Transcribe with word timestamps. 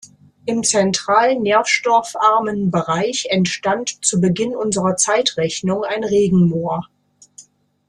Im 0.47 0.63
zentralen 0.63 1.43
nährstoffarmen 1.43 2.71
Bereich 2.71 3.27
entstand 3.29 4.03
zu 4.03 4.19
Beginn 4.19 4.55
unserer 4.55 4.95
Zeitrechnung 4.95 5.83
ein 5.83 6.03
Regenmoor. 6.03 6.87